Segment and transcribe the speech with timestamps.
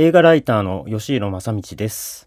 [0.00, 2.26] 映画ライターの吉弘正道です。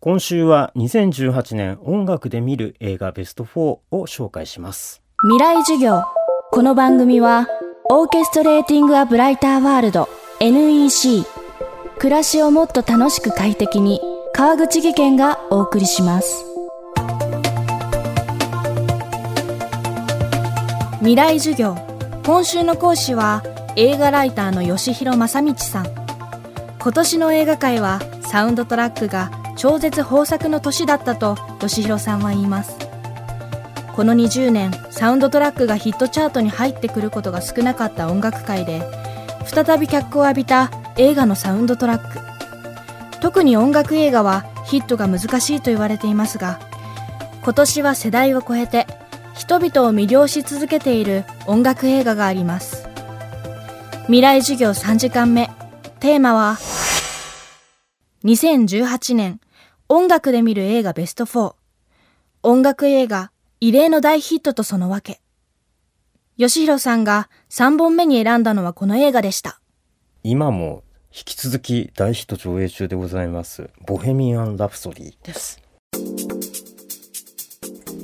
[0.00, 5.00] 今週は2018年音楽で見る映画ベスト4を紹介します。
[5.22, 6.02] 未来授業。
[6.50, 7.46] この番組は
[7.88, 10.08] オーケストレーティング・ア・ブライター・ワールド
[10.40, 11.24] NEC
[11.98, 14.00] 暮らしをもっと楽しく快適に
[14.34, 16.44] 川口義賢がお送りします。
[20.98, 21.76] 未来授業。
[22.26, 23.44] 今週の講師は
[23.76, 25.97] 映画ライターの吉弘正道さん。
[26.80, 32.76] 今年の映画界はサウンドトラックが超絶豊作の年だったと吉弘さんは言います。
[33.94, 38.80] この20年サウンドトラックがヒットチャートに入ってくることが少なかった音楽界で
[39.44, 42.20] 再び脚光を浴びた映画のサウンドトラック。
[43.20, 46.60] 特に音楽映画はヒットが難しいと言われていますが
[47.42, 48.86] 今年は世代を超えて
[49.34, 52.88] 人々を魅了し続けている音楽映画があります。
[54.02, 55.50] 未来授業3時間目。
[56.00, 56.58] テーマは
[58.24, 59.40] 2018年
[59.88, 61.54] 音楽で見る映画ベスト4
[62.44, 65.20] 音楽映画異例の大ヒットとそのわけ。
[66.36, 69.60] 吉弘さんが3本目に選んだのはこの映画でした。
[70.22, 75.67] 今も引き続き大ヒット上映中でございますボヘミアン・ラプソディです。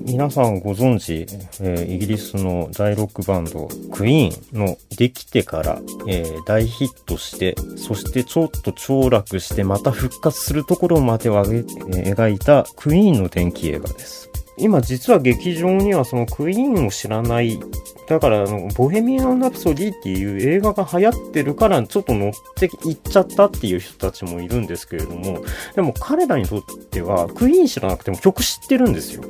[0.04, 1.26] 皆さんご存知、
[1.62, 11.64] えー、イギリスの大ロックバンドクイーンのできてから、えー、大ヒットして、そしてちょっと凋落してまた復活するところまでを、え、
[12.12, 14.30] 描いたクイーンの電気映画です。
[14.58, 17.58] 今実は劇場にはそのクイーンを知らない
[18.06, 25.42] だからあの、ボヘミアン・ラプソディっていう映画が流行ってるからちょっと乗っていっちゃったっていう人たちもいるんですけれども、
[25.74, 29.24] でも彼らにとってはクイーン知らなくても曲知ってるんですよ。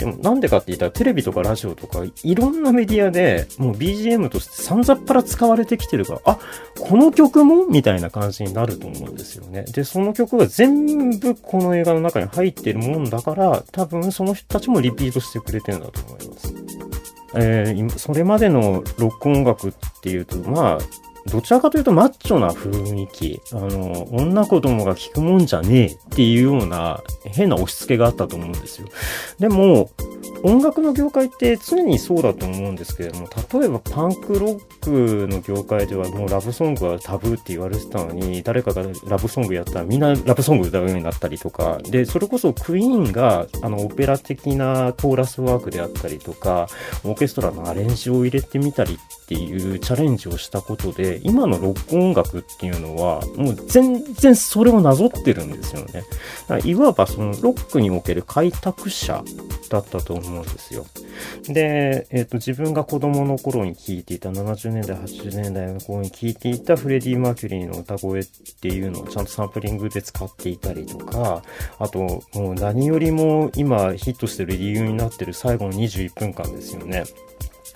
[0.00, 6.38] でもなんでかって言ったらテレビとかラジオとかいろんなメディアでもう BGM としてさんざっぱら使われてきてるから、あ、
[6.80, 7.66] この曲も？
[7.66, 9.64] みたいな感じになると思うんですよね。
[9.64, 16.54] で、その曲が全部この映画の中に入ってるもんだから、多分その人たちもリピートしてくれてるんだと思います。
[17.34, 19.72] えー、それまでのロック音楽っ
[20.02, 28.88] ていうと、まあ、どちらかというとマッチョな雰囲気、あの、女子供が聞くもんじゃねえっていうような変な押し付けがあったと思うんですよ。
[29.38, 29.90] でも、
[30.42, 46.68] 音楽の業界って常にそうだと思うんですけれども、例えばパンクロックの業界ではもうラブソングはタブーって言われてたのに、誰かがラブソングやったらみんなラブソング歌うようになったりとか、で、それこそクイーンがあのオペラ的なコーラスワークであったりとか、
[47.04, 56.04] オーケストラのアレンジを入れてみたりっていうチャレンジをしたことで、今のロック音楽っていうのは、もう全然それをなぞってるんですよね。
[56.64, 59.22] いわばそのロックにおける開拓者
[59.68, 60.84] だったと思うんですよ。
[61.44, 68.24] で、えっ、ー、と、自分が子供の頃に聴いていた、70年代、80年代の頃に聴いていたフレディ・マーキュリーの歌声っ
[68.60, 71.42] ていうのをちゃんとサンプリングで使っていたりとか、
[71.78, 77.04] あと、もう何よりも今ヒットしてる理由になってる最後の21分間ですよね。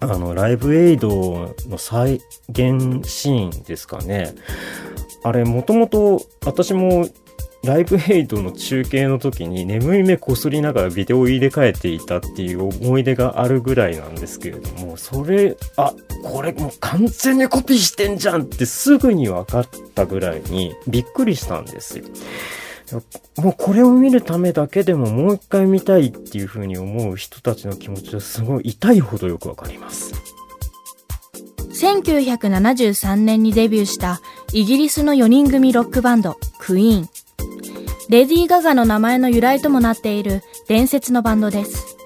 [0.05, 2.21] あの、ライブエイドの再
[2.51, 4.35] 現シーンですかね。
[5.23, 7.09] あれ、もともと私も
[7.65, 22.05] ライブエイドの中継の時に眠い目こすりながらビデオを入れ替えていたっていう思い出があるぐらいなんですけれども、それ、あ、これもう完全にコピーしてんじゃんってすぐに分かったぐらいにびっくりしたんですよ。
[23.37, 30.13] もうこれを見るためだけでももう一回見たいっていう風に思う人たちの気持ちはすごい痛いほどよくわかります。
[31.75, 34.21] 1973年にデビューした
[34.53, 37.09] イギリスの4人組ロックバンドクイーン。
[38.11, 41.97] レディー・ガガの名前の由来ともなっている伝説のバンドです。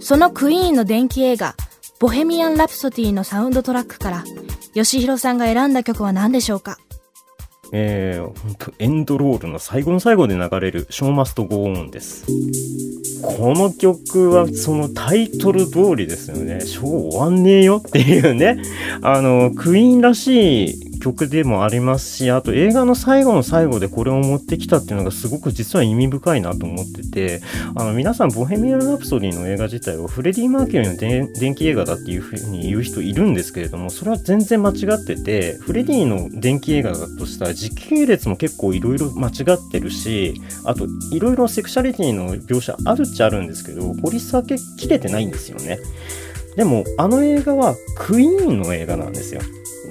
[0.00, 1.54] そのクイーンの電気映画、
[2.00, 4.24] ボヘミアン・ラプソディのサウンドトラックから、
[4.74, 6.78] 吉弘さんが選んだ曲は何でしょうか？
[7.72, 12.26] えー、本当エンドロールの最後の最後で流れるショーマストゴーンです。
[13.22, 16.60] この曲はそのタイトル通りですよね。
[16.60, 18.62] ショー終わんねえよっていうね。
[19.02, 27.40] あの、クイーンらしい曲でもありますし、あと映画の最後の最後でこれを持ってきたっていうのがすごく実は意味深いなと思ってて、
[27.74, 45.78] あの皆さんボヘミアン・ラプソディの映画自体をフレディ・マーキュリーの電気映画だっていうふうに言う人いるんですけれども、それは全然間違ってて、フレディの電気映画だとしたら時系列も結構いろいろ間違ってるし、あといろいろセクシャリティの描写あるっちゃあるんですけど、掘り下げきれてないんですよね。
[46.56, 49.40] でも、あの映画はクイーンの映画なんですよ。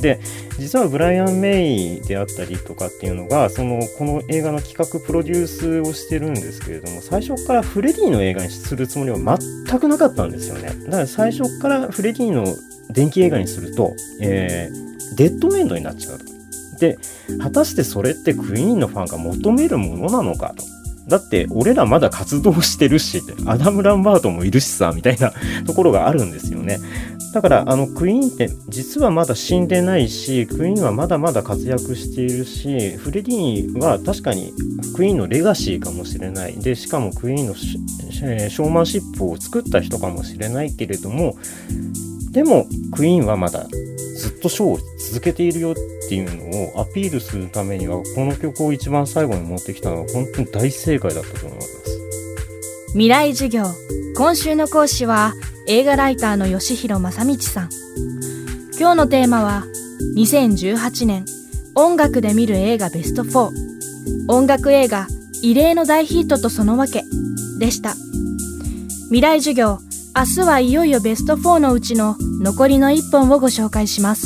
[0.01, 0.19] で、
[0.59, 10.69] 実はブライアン・メイであったりとかっていうのが、その、この映画の企画、プロデュースをしてるんですけれども、最初からフレディの映画にするつもりは全くなかったんですよね。
[10.85, 12.45] だから最初からフレディの
[12.89, 16.25] 電気映画にすると、えー、デッドメンドになっちゃうと。
[16.79, 16.97] で、
[17.39, 20.63] 果たしてそれってクイーンのファンが求めるものなのかと。
[21.07, 25.33] だって俺らまだ活動してるし、アダム・ランバートもいるしさ、みたいな
[25.65, 26.79] ところがあるんですよね。
[27.33, 34.53] だからあのクイーンって実はまだ死んでないし、クイーンはまだまだ活躍しているし、フレディは確かに
[34.95, 36.55] クイーンのレガシーかもしれない。
[36.55, 41.35] で、しかもクイーンのショーマンシップを作った人かもしれないけれども、
[42.31, 43.67] でもクイーンはまだ
[44.15, 45.75] ずっとショーを続けているよっ
[46.09, 51.67] ていうのをアピールするためには、この曲を一番最後に持ってきたのは本当に大正解だったと思います。
[52.93, 53.65] 未来授業。
[54.15, 55.33] 今週の講師は
[55.69, 57.69] 映画ライターの吉弘正道さん。
[58.79, 59.65] 今日のテーマは
[60.15, 61.25] 2018年
[61.75, 63.51] 音楽で見る映画ベスト4
[64.29, 65.07] 音楽映画
[65.41, 67.03] 異例の大ヒットとそのわけ
[67.59, 67.95] でした。
[69.07, 69.79] 未来授業
[70.15, 74.25] 明日はいよいよベスト4のうちの残りの1本をご紹介します。